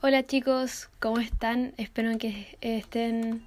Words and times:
Hola 0.00 0.24
chicos, 0.24 0.88
¿cómo 1.00 1.18
están? 1.18 1.72
Espero 1.76 2.16
que 2.18 2.56
estén 2.60 3.42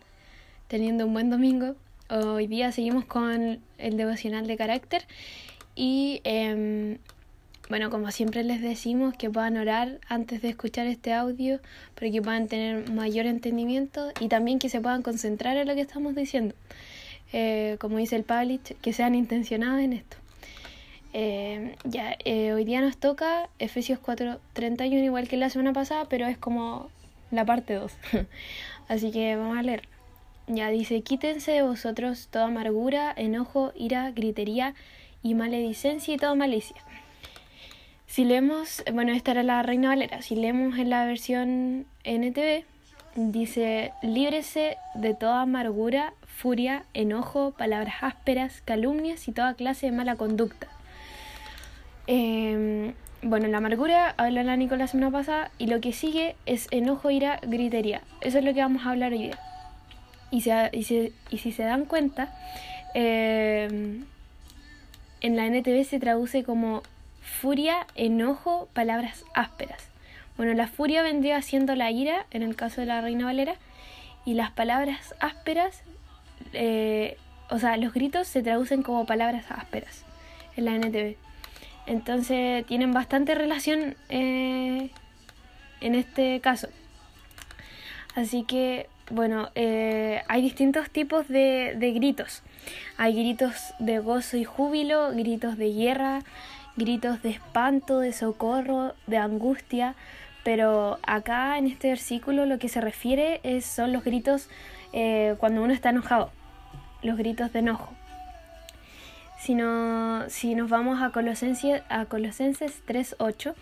teniendo 0.68 1.06
un 1.06 1.14
buen 1.14 1.30
domingo. 1.30 1.78
Hoy 2.10 2.48
día 2.48 2.74
seguimos 2.74 3.06
con 3.06 3.62
el 3.78 3.96
devocional 3.96 4.46
de 4.48 4.58
carácter 4.58 5.06
y 5.76 6.20
em, 6.26 6.98
bueno, 7.70 7.90
como 7.90 8.12
siempre 8.12 8.44
les 8.44 8.60
decimos 8.62 9.14
que 9.16 9.30
puedan 9.30 9.56
orar 9.56 10.00
antes 10.10 10.42
de 10.42 10.50
escuchar 10.50 10.88
este 10.88 11.14
audio 11.14 11.62
para 11.96 12.12
que 12.12 12.22
puedan 12.22 12.50
tener 12.50 12.90
mayor 12.90 13.28
entendimiento 13.28 14.12
y 14.20 14.28
también 14.28 14.60
que 14.60 14.68
se 14.68 14.82
puedan 14.82 15.04
concentrar 15.04 15.56
en 15.56 15.70
lo 15.70 15.74
que 15.74 15.82
estamos 15.82 16.16
diciendo. 16.16 16.54
Eh, 17.32 17.78
como 17.80 17.96
dice 17.96 18.18
el 18.18 18.24
Pavlich, 18.26 18.76
que 18.82 18.92
sean 18.92 19.16
intencionados 19.16 19.80
en 19.80 19.94
esto. 19.94 20.18
Eh, 21.14 21.76
ya, 21.84 22.16
eh, 22.24 22.54
hoy 22.54 22.64
día 22.64 22.80
nos 22.80 22.98
toca 22.98 23.50
Efesios 23.60 24.00
4:31, 24.00 25.04
igual 25.04 25.28
que 25.28 25.36
la 25.36 25.50
semana 25.50 25.74
pasada, 25.74 26.06
pero 26.06 26.26
es 26.28 26.38
como 26.38 26.90
la 27.32 27.46
parte 27.46 27.74
2. 27.74 27.94
Así 28.88 29.12
que 29.12 29.36
vamos 29.36 29.58
a 29.58 29.64
leer. 29.64 29.88
Ya 30.48 30.70
dice, 30.70 31.02
quítense 31.02 31.52
de 31.52 31.62
vosotros 31.64 32.28
toda 32.30 32.46
amargura, 32.46 33.14
enojo, 33.16 33.74
ira, 33.76 34.12
gritería 34.12 34.74
y 35.24 35.34
maledicencia 35.36 36.14
y 36.14 36.18
toda 36.18 36.36
malicia. 36.36 36.78
Si 38.08 38.26
leemos, 38.26 38.84
bueno, 38.94 39.14
esta 39.14 39.32
era 39.32 39.44
la 39.44 39.64
Reina 39.64 39.90
Valera, 39.90 40.22
si 40.22 40.36
leemos 40.36 40.78
en 40.78 40.90
la 40.90 41.06
versión 41.06 41.86
NTV, 42.04 42.66
dice, 43.16 43.94
líbrese 44.02 44.78
de 44.96 45.14
toda 45.14 45.42
amargura, 45.42 46.14
furia, 46.26 46.84
enojo, 46.94 47.52
palabras 47.52 47.96
ásperas, 48.02 48.62
calumnias 48.62 49.28
y 49.28 49.32
toda 49.32 49.54
clase 49.54 49.86
de 49.86 49.92
mala 49.94 50.16
conducta 50.18 50.68
Em, 52.14 52.94
bueno, 53.22 53.48
la 53.48 53.60
amargura 53.60 54.14
habla 54.18 54.44
la 54.44 54.58
Nicolás 54.58 54.80
la 54.80 54.88
semana 54.88 55.12
pasada 55.12 55.52
y 55.58 55.68
lo 55.68 55.80
que 55.80 55.94
sigue 55.94 56.36
es 56.46 56.68
enojo, 56.70 57.10
ira, 57.10 57.40
gritería. 57.42 58.02
Eso 58.20 58.40
es 58.40 58.44
lo 58.44 58.54
que 58.54 58.60
vamos 58.60 58.86
a 58.86 58.90
hablar 58.90 59.14
hoy 59.14 59.30
día. 59.30 59.40
Y, 60.30 60.42
si 60.42 61.52
se 61.54 61.64
dan 61.64 61.86
cuenta, 61.86 62.38
em, 62.96 64.04
en 65.22 65.36
la 65.38 65.46
NTV 65.46 65.86
se 65.86 66.02
traduce 66.02 66.44
como 66.44 66.84
furia, 67.22 67.88
enojo, 67.96 68.68
palabras 68.74 69.24
ásperas. 69.34 69.88
Bueno, 70.36 70.54
la 70.54 70.68
furia 70.68 71.04
vendría 71.04 71.42
siendo 71.42 71.76
la 71.76 71.92
ira, 71.92 72.26
en 72.32 72.44
el 72.44 72.58
caso 72.58 72.82
de 72.82 72.88
la 72.88 73.00
Reina 73.00 73.24
Valera, 73.24 73.56
y 74.26 74.34
las 74.34 74.52
palabras 74.52 75.16
ásperas, 75.22 75.82
eh, 76.52 77.16
o 77.50 77.58
sea, 77.58 77.78
los 77.78 77.94
gritos 77.94 78.28
se 78.28 78.44
traducen 78.44 78.84
como 78.84 79.06
palabras 79.06 79.46
ásperas 79.50 80.04
en 80.58 80.66
la 80.66 80.76
NTV. 80.76 81.31
Entonces 81.86 82.66
tienen 82.66 82.94
bastante 82.94 83.36
relación 83.36 83.96
eh, 84.10 84.90
en 85.82 85.96
este 85.96 86.40
caso. 86.40 86.68
Así 88.16 88.44
que, 88.44 88.88
bueno, 89.10 89.50
eh, 89.56 90.22
hay 90.28 90.42
distintos 90.42 90.90
tipos 90.90 91.28
de, 91.28 91.76
de, 91.78 91.92
gritos. 91.92 92.44
Hay 92.98 93.16
gritos 93.16 93.56
de 93.80 94.00
gozo 94.00 94.38
y 94.38 94.44
júbilo, 94.44 95.12
gritos 95.12 95.58
de 95.58 95.74
guerra, 95.74 96.22
gritos 96.76 97.22
de 97.22 97.30
espanto, 97.30 98.00
de 98.00 98.12
socorro, 98.12 98.94
de 99.08 99.18
angustia. 99.18 99.96
Pero 100.44 101.00
acá 101.04 101.58
en 101.58 101.68
este 101.68 101.90
versículo 101.90 102.46
lo 102.46 102.58
que 102.60 102.68
se 102.68 102.82
refiere 102.82 103.40
es, 103.44 103.66
son 103.66 103.94
los 103.94 104.04
gritos 104.04 104.50
eh, 104.94 105.36
cuando 105.40 105.64
uno 105.64 105.74
está 105.74 105.90
enojado, 105.92 106.32
los 107.04 107.18
gritos 107.18 107.54
de 107.54 107.60
enojo. 107.60 107.94
Si, 109.42 109.58
si 110.28 110.54
nos 110.54 110.70
vamos 110.70 111.02
a 111.02 111.10
Colosenses, 111.10 111.82
a 111.90 112.06
Colosenses 112.06 112.84
3.8, 112.86 113.56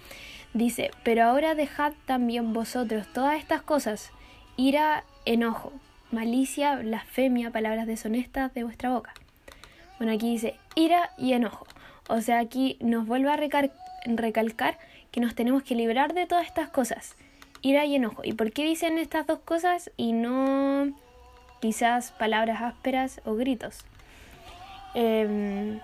dice, 0.53 0.91
pero 1.05 1.23
ahora 1.23 1.55
dejad 1.55 1.93
también 2.05 2.51
vosotros 2.51 3.07
todas 3.13 3.39
estas 3.39 3.61
cosas, 3.61 4.11
ira, 4.57 5.05
enojo, 5.23 5.71
malicia, 6.11 6.75
blasfemia, 6.75 7.51
palabras 7.51 7.87
deshonestas 7.87 8.53
de 8.53 8.65
vuestra 8.65 8.89
boca. 8.89 9.13
Bueno, 9.99 10.11
aquí 10.11 10.29
dice 10.29 10.55
ira 10.75 11.11
y 11.17 11.31
enojo. 11.31 11.65
O 12.09 12.19
sea, 12.19 12.39
aquí 12.39 12.75
nos 12.81 13.07
vuelve 13.07 13.31
a 13.31 13.37
recalcar 13.37 14.79
que 15.11 15.21
nos 15.21 15.33
tenemos 15.33 15.63
que 15.63 15.75
librar 15.75 16.13
de 16.13 16.27
todas 16.27 16.45
estas 16.45 16.67
cosas, 16.67 17.15
ira 17.61 17.85
y 17.85 17.95
enojo. 17.95 18.23
¿Y 18.25 18.33
por 18.33 18.51
qué 18.51 18.65
dicen 18.65 18.97
estas 18.97 19.27
dos 19.27 19.39
cosas 19.39 19.91
y 19.95 20.11
no 20.11 20.91
quizás 21.61 22.11
palabras 22.11 22.61
ásperas 22.63 23.21
o 23.23 23.35
gritos? 23.35 23.85
Em, 24.93 25.79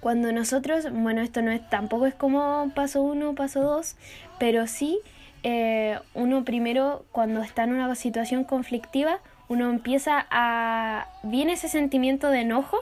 cuando 0.00 0.32
nosotros, 0.32 0.86
bueno, 0.90 1.20
esto 1.20 1.42
no 1.42 1.50
es 1.50 1.68
tampoco 1.68 2.06
es 2.06 2.14
como 2.14 2.70
paso 2.74 3.02
uno, 3.02 3.34
paso 3.34 3.62
dos, 3.62 3.96
pero 4.38 4.66
sí 4.66 4.98
eh, 5.42 5.98
uno 6.14 6.44
primero 6.44 7.04
cuando 7.12 7.40
está 7.42 7.64
en 7.64 7.72
una 7.72 7.94
situación 7.94 8.44
conflictiva, 8.44 9.18
uno 9.48 9.70
empieza 9.70 10.26
a... 10.30 11.06
viene 11.22 11.54
ese 11.54 11.68
sentimiento 11.68 12.28
de 12.28 12.40
enojo, 12.40 12.78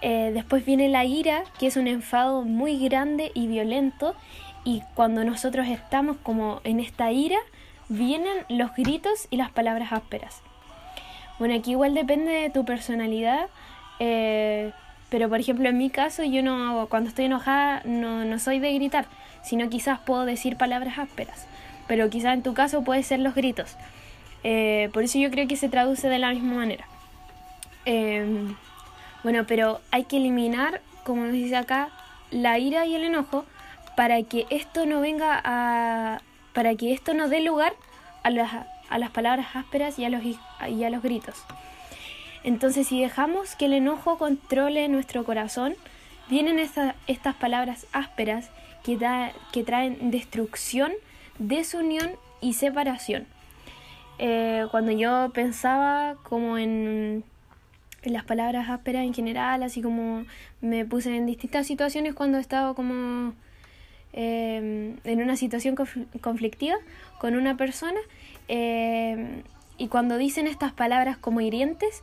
eh, 0.00 0.30
después 0.34 0.64
viene 0.64 0.88
la 0.88 1.04
ira, 1.04 1.44
que 1.58 1.66
es 1.66 1.76
un 1.76 1.86
enfado 1.86 2.42
muy 2.42 2.78
grande 2.78 3.30
y 3.34 3.46
violento, 3.46 4.14
y 4.64 4.82
cuando 4.94 5.24
nosotros 5.24 5.68
estamos 5.68 6.16
como 6.22 6.60
en 6.64 6.80
esta 6.80 7.12
ira, 7.12 7.38
vienen 7.88 8.34
los 8.48 8.74
gritos 8.74 9.28
y 9.30 9.36
las 9.36 9.50
palabras 9.50 9.92
ásperas. 9.92 10.42
Bueno, 11.38 11.54
aquí 11.54 11.72
igual 11.72 11.94
depende 11.94 12.32
de 12.32 12.50
tu 12.50 12.64
personalidad, 12.64 13.46
eh, 14.00 14.72
pero 15.10 15.28
por 15.28 15.40
ejemplo 15.40 15.68
en 15.68 15.78
mi 15.78 15.90
caso 15.90 16.24
yo 16.24 16.42
no 16.42 16.86
cuando 16.88 17.08
estoy 17.08 17.26
enojada 17.26 17.82
no, 17.84 18.24
no 18.24 18.38
soy 18.38 18.58
de 18.58 18.72
gritar, 18.74 19.06
sino 19.42 19.68
quizás 19.68 20.00
puedo 20.00 20.24
decir 20.24 20.56
palabras 20.56 20.98
ásperas. 20.98 21.46
Pero 21.86 22.08
quizás 22.10 22.34
en 22.34 22.42
tu 22.42 22.54
caso 22.54 22.82
puede 22.82 23.02
ser 23.02 23.20
los 23.20 23.34
gritos. 23.34 23.76
Eh, 24.42 24.90
por 24.92 25.04
eso 25.04 25.18
yo 25.18 25.30
creo 25.30 25.46
que 25.46 25.56
se 25.56 25.68
traduce 25.68 26.08
de 26.08 26.18
la 26.18 26.30
misma 26.30 26.54
manera. 26.54 26.86
Em, 27.84 28.56
bueno, 29.22 29.44
pero 29.46 29.80
hay 29.90 30.04
que 30.04 30.16
eliminar, 30.16 30.80
como 31.04 31.22
nos 31.22 31.32
dice 31.32 31.56
acá, 31.56 31.90
la 32.30 32.58
ira 32.58 32.86
y 32.86 32.94
el 32.94 33.04
enojo 33.04 33.44
para 33.96 34.22
que 34.22 34.46
esto 34.50 34.86
no 34.86 35.00
venga 35.00 35.40
a. 35.44 36.20
para 36.52 36.74
que 36.74 36.92
esto 36.92 37.14
no 37.14 37.28
dé 37.28 37.40
lugar 37.40 37.74
a 38.22 38.30
las, 38.30 38.50
a 38.88 38.98
las 38.98 39.10
palabras 39.10 39.54
ásperas 39.54 39.98
y 39.98 40.04
a 40.04 40.08
los, 40.10 40.22
y 40.24 40.84
a 40.84 40.90
los 40.90 41.02
gritos. 41.02 41.36
Entonces 42.44 42.86
si 42.86 43.00
dejamos 43.00 43.56
que 43.56 43.64
el 43.64 43.72
enojo 43.72 44.18
controle 44.18 44.86
nuestro 44.88 45.24
corazón, 45.24 45.74
vienen 46.28 46.58
estas 46.58 47.34
palabras 47.36 47.86
ásperas 47.92 48.50
que, 48.84 49.64
traen 49.64 50.10
destrucción, 50.10 50.92
desunión 51.38 52.10
y 52.42 52.52
separación. 52.52 53.26
Eh, 54.18 54.66
cuando 54.70 54.92
yo 54.92 55.30
pensaba 55.32 56.16
como 56.22 56.58
en, 56.58 57.24
las 58.04 58.24
palabras 58.24 58.68
ásperas 58.68 59.04
en 59.04 59.14
general, 59.14 59.62
así 59.62 59.80
como 59.80 60.26
me 60.60 60.84
puse 60.84 61.16
en 61.16 61.24
distintas 61.24 61.66
situaciones 61.66 62.12
cuando 62.12 62.36
estaba 62.36 62.74
como 62.74 63.32
em, 64.12 64.98
en 65.04 65.22
una 65.22 65.36
situación 65.36 65.74
conflictiva 66.20 66.76
con 67.18 67.34
una 67.34 67.56
persona, 67.56 67.98
em, 68.48 69.42
y 69.78 69.88
cuando 69.88 70.18
dicen 70.18 70.46
estas 70.46 70.72
palabras 70.72 71.16
como 71.16 71.40
hirientes, 71.40 72.02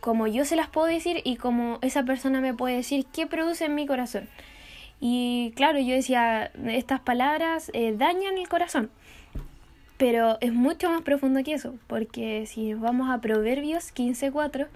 como 0.00 0.26
yo 0.26 0.44
se 0.44 0.56
las 0.56 0.68
puedo 0.68 0.86
decir 0.86 1.20
y 1.24 1.36
como 1.36 1.78
esa 1.82 2.04
persona 2.04 2.40
me 2.40 2.54
puede 2.54 2.76
decir 2.76 3.06
qué 3.12 3.26
produce 3.26 3.64
en 3.64 3.74
mi 3.74 3.86
corazón. 3.86 4.28
Y 5.00 5.52
claro, 5.54 5.78
yo 5.78 5.94
decía, 5.94 6.50
estas 6.66 7.00
palabras 7.00 7.70
eh, 7.74 7.94
dañan 7.96 8.38
el 8.38 8.48
corazón. 8.48 8.90
Pero 9.96 10.38
es 10.40 10.52
mucho 10.52 10.90
más 10.90 11.02
profundo 11.02 11.42
que 11.42 11.54
eso, 11.54 11.74
porque 11.88 12.46
si 12.46 12.74
vamos 12.74 13.10
a 13.10 13.20
Proverbios 13.20 13.92
15.4, 13.94 14.68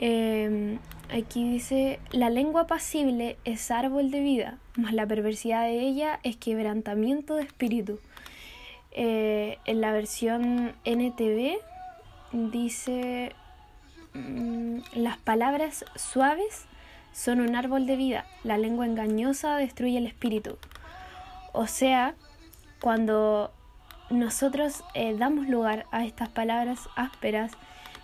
eh, 0.00 0.78
aquí 1.12 1.48
dice, 1.48 2.00
la 2.10 2.30
lengua 2.30 2.66
pasible 2.66 3.36
es 3.44 3.70
árbol 3.70 4.10
de 4.10 4.20
vida, 4.20 4.58
mas 4.76 4.92
la 4.92 5.06
perversidad 5.06 5.62
de 5.62 5.80
ella 5.80 6.18
es 6.24 6.36
quebrantamiento 6.36 7.36
de 7.36 7.44
espíritu. 7.44 8.00
Eh, 8.90 9.58
en 9.66 9.80
la 9.80 9.92
versión 9.92 10.74
NTV 10.84 11.58
dice, 12.32 13.32
Mm, 14.14 14.78
las 14.94 15.18
palabras 15.18 15.84
suaves 15.96 16.66
son 17.12 17.40
un 17.40 17.56
árbol 17.56 17.86
de 17.86 17.96
vida, 17.96 18.26
la 18.44 18.58
lengua 18.58 18.86
engañosa 18.86 19.56
destruye 19.56 19.98
el 19.98 20.06
espíritu. 20.06 20.56
O 21.52 21.66
sea, 21.66 22.14
cuando 22.80 23.50
nosotros 24.10 24.84
eh, 24.94 25.16
damos 25.18 25.48
lugar 25.48 25.86
a 25.90 26.04
estas 26.04 26.28
palabras 26.28 26.88
ásperas, 26.94 27.52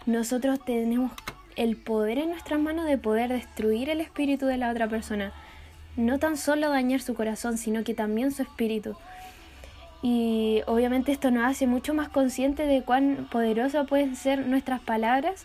nosotros 0.06 0.58
tenemos 0.64 1.12
el 1.54 1.76
poder 1.76 2.18
en 2.18 2.30
nuestras 2.30 2.58
manos 2.58 2.86
de 2.86 2.98
poder 2.98 3.28
destruir 3.30 3.88
el 3.88 4.00
espíritu 4.00 4.46
de 4.46 4.56
la 4.56 4.70
otra 4.70 4.88
persona. 4.88 5.32
No 5.96 6.18
tan 6.18 6.36
solo 6.36 6.70
dañar 6.70 7.00
su 7.00 7.14
corazón, 7.14 7.56
sino 7.56 7.84
que 7.84 7.94
también 7.94 8.32
su 8.32 8.42
espíritu. 8.42 8.96
Y 10.02 10.62
obviamente 10.66 11.12
esto 11.12 11.30
nos 11.30 11.44
hace 11.44 11.66
mucho 11.66 11.94
más 11.94 12.08
consciente 12.08 12.64
de 12.66 12.82
cuán 12.82 13.28
poderosas 13.30 13.86
pueden 13.86 14.16
ser 14.16 14.46
nuestras 14.46 14.80
palabras 14.80 15.44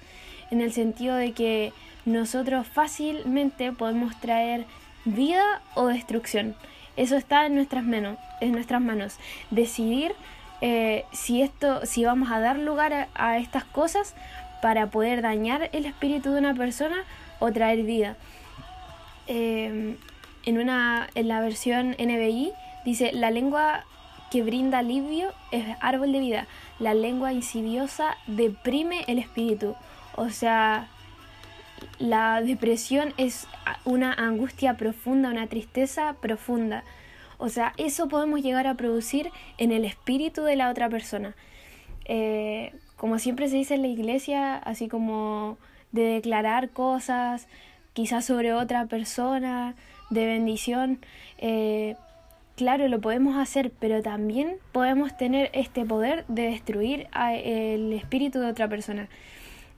en 0.52 0.62
el 0.62 0.72
sentido 0.72 1.16
de 1.16 1.32
que 1.34 1.74
nosotros 2.06 2.68
fácilmente 2.68 3.72
podemos 3.72 4.20
traer 4.20 4.66
vida 5.06 5.62
o 5.74 5.88
destrucción. 5.88 6.56
Eso 6.98 7.18
está 7.18 7.46
en 7.46 7.56
nuestras 7.56 7.84
manos, 7.84 8.18
en 8.42 8.52
nuestras 8.54 8.82
manos. 8.82 9.18
Decidir 9.52 10.14
eh, 10.62 11.06
si 11.12 11.42
esto, 11.42 11.86
si 11.86 12.06
vamos 12.06 12.32
a 12.32 12.40
dar 12.40 12.58
lugar 12.58 13.10
a, 13.14 13.38
estas 13.38 13.66
cosas 13.66 14.16
para 14.62 14.88
poder 14.88 15.22
dañar 15.22 15.70
el 15.74 15.86
espíritu 15.86 16.32
de 16.32 16.40
una 16.40 16.54
persona 16.54 16.98
o 17.40 17.52
traer 17.52 17.84
vida. 17.84 18.16
Eh, 19.28 19.98
en 20.46 20.60
una, 20.60 21.10
en 21.16 21.28
la 21.28 21.42
versión 21.42 21.96
NBI 22.00 22.52
dice 22.86 23.12
la 23.14 23.32
lengua 23.32 23.84
que 24.32 24.44
brinda 24.44 24.80
alivio 24.80 25.32
es 25.52 25.66
árbol 25.82 26.12
de 26.12 26.20
vida. 26.20 26.48
La 26.80 26.94
lengua 26.94 27.34
insidiosa 27.34 28.18
deprime 28.28 29.04
el 29.08 29.20
espíritu. 29.20 29.76
O 30.16 30.30
sea, 30.30 30.88
la 32.00 32.42
depresión 32.42 33.14
es 33.18 33.48
una 33.84 34.14
angustia 34.14 34.76
profunda, 34.78 35.30
una 35.30 35.48
tristeza 35.48 36.16
profunda. 36.22 36.84
O 37.38 37.50
sea, 37.50 37.74
eso 37.78 38.08
podemos 38.08 38.42
llegar 38.42 38.68
a 38.68 38.76
producir 38.76 39.30
en 39.58 39.72
el 39.72 39.86
espíritu 39.86 40.44
de 40.44 40.56
la 40.56 40.70
otra 40.70 40.90
persona. 40.90 41.36
Eh, 42.06 42.74
como 42.96 43.20
siempre 43.20 43.50
se 43.50 43.58
dice 43.58 43.76
en 43.76 43.82
la 43.82 43.88
iglesia, 43.88 44.56
así 44.56 44.88
como 44.88 45.58
de 45.92 46.04
declarar 46.04 46.70
cosas, 46.70 47.48
quizás 47.94 48.26
sobre 48.26 48.54
otra 48.54 48.86
persona, 48.86 49.76
de 50.10 50.26
bendición. 50.26 51.00
Eh, 51.38 51.96
claro, 52.56 52.88
lo 52.88 53.02
podemos 53.02 53.38
hacer, 53.38 53.72
pero 53.80 54.02
también 54.02 54.58
podemos 54.72 55.18
tener 55.18 55.50
este 55.54 55.86
poder 55.86 56.26
de 56.28 56.44
destruir 56.44 57.08
el 57.14 57.92
espíritu 57.94 58.40
de 58.40 58.48
otra 58.48 58.68
persona. 58.70 59.10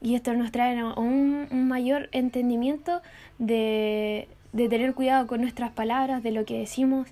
Y 0.02 0.16
esto 0.16 0.34
nos 0.34 0.52
trae 0.52 0.84
un, 0.84 1.48
un 1.50 1.68
mayor 1.68 2.10
entendimiento 2.12 3.02
de, 3.40 4.28
de, 4.54 4.70
tener 4.70 4.94
cuidado 4.94 5.26
con 5.28 5.42
nuestras 5.42 5.72
palabras, 5.72 6.22
de 6.24 6.32
lo 6.32 6.46
que 6.46 6.60
decimos. 6.60 7.08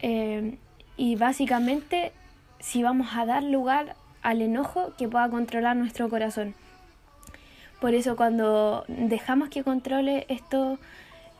Eh, 0.00 0.56
y 0.96 1.16
básicamente, 1.16 2.12
si 2.60 2.82
vamos 2.82 3.08
a 3.14 3.26
dar 3.26 3.42
lugar 3.42 3.96
al 4.22 4.42
enojo 4.42 4.92
que 4.96 5.08
pueda 5.08 5.28
controlar 5.28 5.76
nuestro 5.76 6.08
corazón. 6.08 6.54
Por 7.80 7.94
eso 7.94 8.16
cuando 8.16 8.84
dejamos 8.88 9.50
que 9.50 9.62
controle 9.62 10.24
esto 10.28 10.78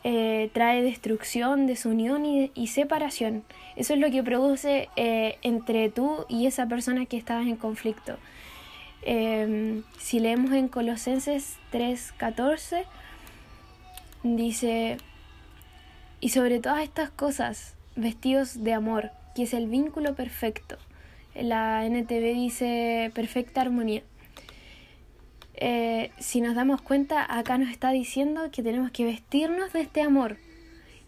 eh, 0.07 0.51
trae 0.53 0.83
destrucción, 0.83 1.67
desunión 1.67 2.27
y, 2.27 2.51
y, 2.55 2.67
separación. 2.67 3.43
Eso 3.75 3.95
es 3.95 4.01
lo 4.01 4.11
que 4.11 4.23
produce 4.23 4.91
eh, 4.97 5.39
entre 5.41 5.89
tú 5.89 6.27
y 6.29 6.47
esa 6.47 6.67
persona 6.67 7.07
que 7.07 7.17
estabas 7.17 7.47
en 7.47 7.57
conflicto. 7.57 8.19
Em, 9.07 9.83
si 9.99 10.19
leemos 10.19 10.53
en 10.53 10.69
Colosenses 10.69 11.59
3:14, 11.71 12.87
dice, 14.23 14.97
y 16.21 16.31
sobre 16.31 16.59
todas 16.59 16.83
estas 16.83 17.11
cosas, 17.11 17.77
vestidos 17.97 18.65
de 18.65 18.73
amor, 18.73 19.11
que 19.35 19.43
es 19.43 19.53
el 19.53 19.69
vínculo 19.69 20.15
perfecto. 20.15 20.79
La 21.35 21.85
NTV 21.85 22.33
dice 22.33 23.13
perfecta 23.15 23.61
armonía. 23.61 24.03
Eh, 25.57 26.11
si 26.19 26.41
nos 26.41 26.55
damos 26.55 26.81
cuenta, 26.81 27.27
acá 27.29 27.59
nos 27.59 27.69
está 27.69 27.91
diciendo 27.91 28.51
que 28.51 28.63
tenemos 28.63 28.91
que 28.91 29.05
vestirnos 29.05 29.75
de 29.75 29.83
este 29.83 30.01
amor, 30.01 30.39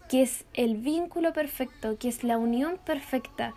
que 0.07 0.21
es 0.21 0.45
el 0.53 0.77
vínculo 0.77 1.33
perfecto, 1.33 1.97
que 1.97 2.09
es 2.09 2.23
la 2.23 2.37
unión 2.37 2.77
perfecta. 2.85 3.55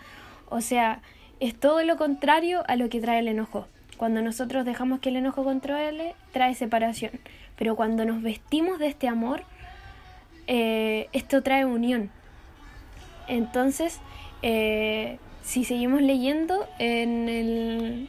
O 0.48 0.62
sea, 0.62 1.02
es 1.40 1.54
todo 1.54 1.82
lo 1.82 1.98
contrario 1.98 2.64
a 2.68 2.76
lo 2.76 2.88
que 2.88 3.00
trae 3.00 3.18
el 3.18 3.28
enojo. 3.28 3.68
Cuando 4.00 4.22
nosotros 4.22 4.64
dejamos 4.64 5.00
que 5.00 5.10
el 5.10 5.16
enojo 5.16 5.44
controle, 5.44 6.14
trae 6.32 6.54
separación. 6.54 7.10
Pero 7.58 7.76
cuando 7.76 8.06
nos 8.06 8.22
vestimos 8.22 8.78
de 8.78 8.86
este 8.86 9.08
amor, 9.08 9.42
eh, 10.46 11.10
esto 11.12 11.42
trae 11.42 11.66
unión. 11.66 12.10
Entonces, 13.28 14.00
eh, 14.40 15.18
si 15.42 15.66
seguimos 15.66 16.00
leyendo 16.00 16.66
en 16.78 17.28
el 17.28 18.08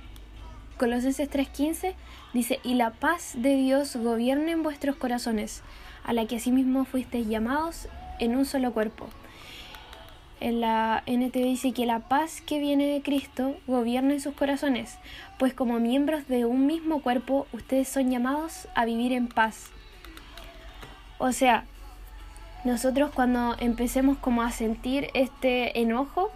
Colosenses 0.77 1.29
3:15, 1.29 1.93
Dice, 2.33 2.61
y 2.63 2.75
la 2.75 2.91
paz 2.91 3.33
de 3.35 3.57
Dios 3.57 3.97
gobierne 3.97 4.53
en 4.53 4.63
vuestros 4.63 4.95
corazones, 4.95 5.61
a 6.05 6.13
la 6.13 6.25
que 6.25 6.37
asimismo 6.37 6.85
fuisteis 6.85 7.27
llamados 7.27 7.89
en 8.19 8.37
un 8.37 8.45
solo 8.45 8.71
cuerpo. 8.71 9.09
En 10.41 10.59
la 10.59 11.03
NT 11.05 11.35
dice 11.35 11.71
que 11.71 11.85
la 11.85 11.99
paz 11.99 12.41
que 12.41 12.57
viene 12.57 12.87
de 12.87 13.03
Cristo 13.03 13.55
gobierna 13.67 14.13
en 14.13 14.19
sus 14.19 14.33
corazones, 14.33 14.97
pues 15.37 15.53
como 15.53 15.79
miembros 15.79 16.27
de 16.27 16.45
un 16.45 16.65
mismo 16.65 17.03
cuerpo 17.03 17.45
ustedes 17.53 17.87
son 17.87 18.09
llamados 18.09 18.67
a 18.73 18.85
vivir 18.85 19.13
en 19.13 19.27
paz. 19.27 19.69
O 21.19 21.31
sea, 21.31 21.65
nosotros 22.63 23.11
cuando 23.13 23.55
empecemos 23.59 24.17
como 24.17 24.41
a 24.41 24.49
sentir 24.49 25.09
este 25.13 25.79
enojo, 25.79 26.31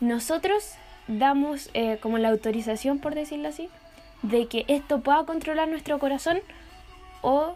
nosotros 0.00 0.74
damos 1.06 1.70
eh, 1.74 1.98
como 2.02 2.18
la 2.18 2.30
autorización, 2.30 2.98
por 2.98 3.14
decirlo 3.14 3.48
así, 3.48 3.68
de 4.22 4.48
que 4.48 4.64
esto 4.66 5.00
pueda 5.00 5.24
controlar 5.26 5.68
nuestro 5.68 6.00
corazón 6.00 6.40
o 7.22 7.54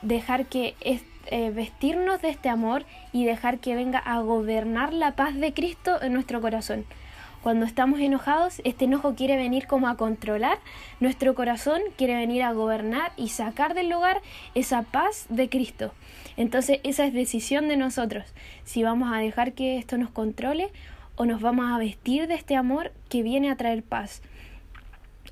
dejar 0.00 0.46
que 0.46 0.74
eh, 1.30 1.50
vestirnos 1.50 2.22
de 2.22 2.28
este 2.30 2.48
amor 2.48 2.84
y 3.12 3.24
dejar 3.24 3.58
que 3.58 3.74
venga 3.74 3.98
a 3.98 4.20
gobernar 4.20 4.92
la 4.92 5.16
paz 5.16 5.34
de 5.34 5.52
Cristo 5.52 6.00
en 6.02 6.12
nuestro 6.12 6.40
corazón. 6.40 6.84
Cuando 7.42 7.64
estamos 7.64 8.00
enojados, 8.00 8.60
este 8.64 8.86
enojo 8.86 9.14
quiere 9.14 9.36
venir 9.36 9.68
como 9.68 9.86
a 9.86 9.96
controlar 9.96 10.58
nuestro 10.98 11.36
corazón, 11.36 11.80
quiere 11.96 12.16
venir 12.16 12.42
a 12.42 12.52
gobernar 12.52 13.12
y 13.16 13.28
sacar 13.28 13.74
del 13.74 13.88
lugar 13.88 14.20
esa 14.56 14.82
paz 14.82 15.26
de 15.28 15.48
Cristo. 15.48 15.92
Entonces 16.36 16.80
esa 16.82 17.06
es 17.06 17.12
decisión 17.12 17.68
de 17.68 17.76
nosotros, 17.76 18.24
si 18.64 18.82
vamos 18.82 19.12
a 19.12 19.18
dejar 19.18 19.52
que 19.52 19.78
esto 19.78 19.96
nos 19.96 20.10
controle 20.10 20.70
o 21.14 21.24
nos 21.24 21.40
vamos 21.40 21.66
a 21.70 21.78
vestir 21.78 22.26
de 22.26 22.34
este 22.34 22.56
amor 22.56 22.92
que 23.08 23.22
viene 23.22 23.50
a 23.50 23.56
traer 23.56 23.82
paz. 23.82 24.22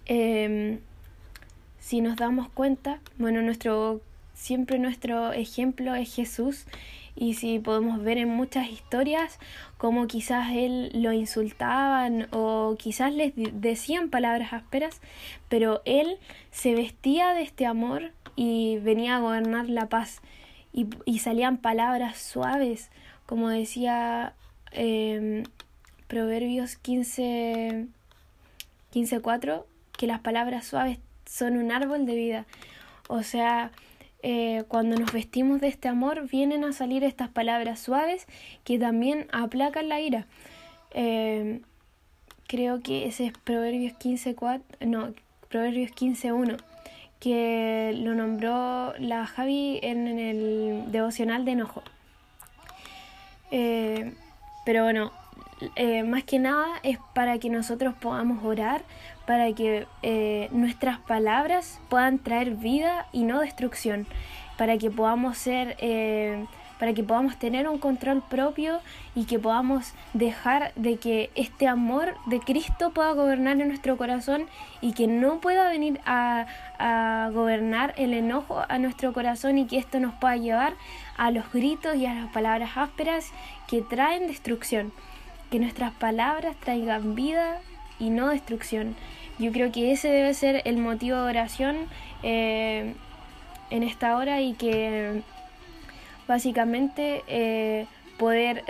Em, 0.07 0.79
si 1.79 2.01
nos 2.01 2.17
damos 2.17 2.49
cuenta, 2.49 3.01
bueno, 3.19 3.43
nuestro 3.43 4.01
siempre 4.35 4.79
nuestro 4.79 5.33
ejemplo 5.33 5.95
es 5.95 6.15
Jesús 6.15 6.67
y 7.17 7.35
si 7.35 7.59
podemos 7.61 8.03
ver 8.03 8.19
en 8.19 8.29
muchas 8.29 8.69
historias 8.69 9.39
como 9.79 10.07
quizás 10.07 10.51
él 10.53 10.91
lo 10.93 11.13
insultaban 11.13 12.29
o 12.33 12.77
quizás 12.79 13.13
les 13.13 13.33
decían 13.37 14.11
palabras 14.11 14.53
ásperas, 14.53 15.01
pero 15.49 15.81
él 15.85 16.19
se 16.51 16.75
vestía 16.75 17.35
de 17.35 17.43
este 17.43 17.67
amor 17.67 18.13
y 18.37 18.79
venía 18.79 19.17
a 19.17 19.21
gobernar 19.21 19.69
la 19.69 19.89
paz 19.89 20.21
y, 20.73 20.89
y 21.05 21.21
salían 21.21 21.59
palabras 21.59 22.19
suaves, 22.19 22.91
como 23.27 23.49
decía 23.49 24.35
eh, 24.73 25.45
Proverbios 26.09 26.77
15, 26.77 27.87
15.4, 28.93 29.65
que 29.97 30.07
las 30.07 30.21
palabras 30.21 30.67
suaves 30.67 30.99
son 31.25 31.57
un 31.57 31.73
árbol 31.73 32.07
de 32.07 32.15
vida. 32.15 32.47
O 33.09 33.23
sea, 33.23 33.71
eh, 34.27 34.65
cuando 34.69 34.97
nos 34.97 35.13
vestimos 35.13 35.61
de 35.61 35.69
este 35.69 35.87
amor, 35.87 36.27
vienen 36.31 36.65
a 36.65 36.73
salir 36.73 37.05
estas 37.05 37.29
palabras 37.29 37.79
suaves 37.79 38.27
que 38.65 38.79
también 38.79 39.27
aplacan 39.33 39.91
la 39.91 40.01
ira. 40.01 40.27
Eh, 40.93 41.61
creo 42.47 42.81
que 42.81 43.05
ese 43.05 43.27
es 43.27 43.33
Proverbios 43.45 43.93
15.4, 43.99 44.63
no, 44.87 45.13
Proverbios 45.51 45.91
15.1, 45.91 46.57
que 47.21 47.93
lo 47.99 48.15
nombró 48.15 48.95
la 48.99 49.27
Javi 49.27 49.79
en, 49.83 50.19
el 50.19 50.91
devocional 50.91 51.45
de 51.45 51.53
enojo. 51.53 51.83
Eh, 53.51 54.15
pero 54.65 54.85
bueno, 54.85 55.13
más 56.07 56.25
que 56.25 56.39
nada 56.39 56.67
es 56.83 56.99
para 57.15 57.39
que 57.39 57.51
nosotros 57.51 57.95
podamos 58.01 58.45
orar 58.45 58.83
para 59.27 59.53
que 59.53 59.87
eh, 60.03 60.49
nuestras 60.53 60.99
palabras 60.99 61.81
puedan 61.89 62.19
traer 62.19 62.53
vida 62.53 63.07
y 63.13 63.25
no 63.25 63.41
destrucción, 63.41 64.07
para 64.59 64.77
que 64.77 64.91
podamos 64.91 65.39
ser, 65.39 65.77
eh, 65.79 66.45
para 66.79 66.93
que 66.93 67.03
podamos 67.03 67.39
tener 67.39 67.67
un 67.67 67.79
control 67.79 68.23
propio 68.29 68.81
y 69.15 69.25
que 69.25 69.39
podamos 69.39 69.95
dejar 70.13 70.73
de 70.75 70.99
que 70.99 71.31
este 71.35 71.67
amor 71.67 72.17
de 72.27 72.41
Cristo 72.41 72.91
pueda 72.91 73.13
gobernar 73.13 73.61
en 73.61 73.69
nuestro 73.69 73.97
corazón 73.97 74.47
y 74.83 74.93
que 74.93 75.07
no 75.07 75.41
pueda 75.41 75.69
venir 75.69 76.01
a, 76.05 76.47
a 76.79 77.31
gobernar 77.33 77.95
el 77.97 78.13
enojo 78.13 78.63
a 78.69 78.79
nuestro 78.79 79.13
corazón 79.15 79.57
y 79.57 79.67
que 79.67 79.79
esto 79.79 80.01
nos 80.01 80.15
pueda 80.15 80.37
llevar 80.37 80.75
a 81.17 81.31
los 81.31 81.51
gritos 81.51 81.97
y 81.97 82.05
a 82.05 82.15
las 82.15 82.31
palabras 82.33 82.77
ásperas 82.77 83.31
que 83.69 83.81
traen 83.81 84.27
destrucción. 84.27 84.93
Que 85.51 85.59
nuestras 85.59 85.93
palabras 85.93 86.57
traigan 86.61 87.15
vida 87.15 87.61
y 87.99 88.11
no 88.11 88.29
destrucción. 88.29 88.97
Yo 89.39 89.53
creo 89.53 89.73
que 89.73 89.93
ese 89.93 90.09
debe 90.09 90.35
ser 90.35 90.63
el 90.65 90.79
motivo 90.79 91.17
de 91.17 91.23
oración 91.23 91.77
eh, 92.23 92.95
en 93.71 93.83
esta 93.83 94.17
hora 94.17 94.41
y 94.41 94.55
que 94.55 95.23
básicamente 96.29 97.23
eh, 97.27 97.87
poder 98.19 98.65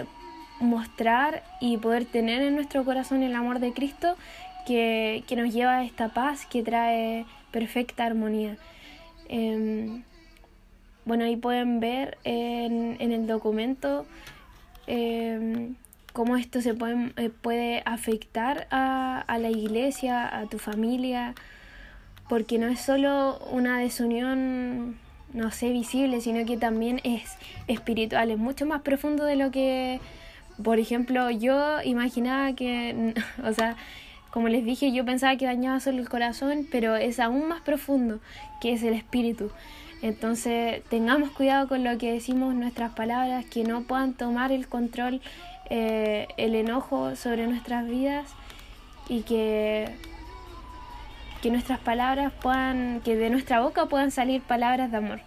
mostrar 0.61 1.43
y 1.61 1.77
poder 1.77 2.07
tener 2.07 2.43
en 2.43 2.55
nuestro 2.55 2.85
corazón 2.85 3.23
el 3.23 3.35
amor 3.35 3.59
de 3.59 3.73
Cristo 3.73 4.17
que, 4.67 5.23
nos 5.37 5.53
lleva 5.53 5.79
a 5.79 5.85
esta 5.85 6.09
paz 6.09 6.47
que 6.47 6.63
trae 6.63 7.27
perfecta 7.51 8.07
armonía. 8.07 8.57
Em, 9.29 10.03
bueno, 11.05 11.25
ahí 11.25 11.37
pueden 11.37 11.81
ver 11.81 12.17
en, 12.25 12.97
en 12.99 13.13
el 13.13 13.27
documento 13.27 14.07
em, 14.87 15.75
cómo 16.15 16.37
esto 16.37 16.63
se 16.63 16.75
puede, 16.75 17.13
eh, 17.17 17.29
puede 17.29 17.83
afectar 17.85 18.69
a, 18.71 19.21
a 19.21 19.39
la 19.39 19.51
iglesia, 19.51 20.39
a 20.39 20.47
tu 20.47 20.59
familia, 20.59 21.35
porque 22.29 22.57
no 22.57 22.69
es 22.69 22.81
solo 22.81 23.39
una 23.51 23.79
desunión, 23.81 24.97
no 25.33 25.51
sé, 25.51 25.71
visible, 25.71 26.21
sino 26.21 26.47
que 26.47 26.57
también 26.57 27.01
es 27.03 27.37
espiritual, 27.67 28.31
es 28.31 28.39
mucho 28.39 28.65
más 28.65 28.83
profundo 28.83 29.25
de 29.25 29.35
lo 29.35 29.51
que, 29.51 30.01
por 30.63 30.79
ejemplo, 30.79 31.31
yo 31.31 31.83
imaginaba 31.83 32.55
que, 32.55 33.13
o 33.45 33.53
sea, 33.53 33.77
como 34.31 34.49
les 34.49 34.65
dije, 34.65 34.93
yo 34.93 35.05
pensaba 35.05 35.37
que 35.37 35.47
dañaba 35.47 35.81
solo 35.81 35.99
el 35.99 36.09
corazón, 36.09 36.69
pero 36.71 36.95
es 36.95 37.19
aún 37.19 37.49
más 37.49 37.61
profundo, 37.61 38.21
que 38.61 38.73
es 38.73 38.85
el 38.85 38.95
espíritu. 38.95 39.51
Entonces, 40.01 40.85
tengamos 40.91 41.31
cuidado 41.31 41.67
con 41.67 41.83
lo 41.83 41.99
que 41.99 42.13
decimos, 42.13 42.55
nuestras 42.55 42.93
palabras, 42.93 43.47
que 43.47 43.65
no 43.65 43.83
puedan 43.83 44.13
tomar 44.13 44.53
el 44.53 44.69
control, 44.69 45.21
eh, 45.71 46.29
el 46.37 46.55
enojo 46.55 47.17
sobre 47.17 47.47
nuestras 47.47 47.87
vidas 47.87 48.31
y 49.09 49.23
que 49.23 49.95
que 51.45 51.51
nuestras 51.51 51.79
palabras 51.79 52.33
puedan, 52.41 53.03
que 53.05 53.17
de 53.17 53.29
nuestra 53.29 53.61
boca 53.61 53.85
puedan 53.85 54.11
salir 54.11 54.41
palabras 54.41 54.91
de 54.91 54.97
amor. 54.97 55.21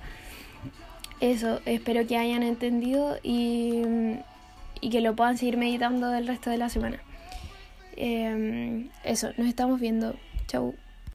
Eso, 1.20 1.62
espero 1.66 2.08
que 2.08 2.18
hayan 2.18 2.42
entendido 2.42 3.20
y, 3.22 3.84
y 4.82 4.90
que 4.90 5.02
lo 5.02 5.16
puedan 5.16 5.38
seguir 5.38 5.58
meditando 5.58 6.12
el 6.16 6.26
resto 6.26 6.50
de 6.50 6.58
la 6.58 6.70
semana. 6.70 6.98
Em, 7.96 8.90
eso, 9.04 9.30
nos 9.38 9.48
estamos 9.48 9.80
viendo. 9.80 10.16
Chau. 10.48 10.74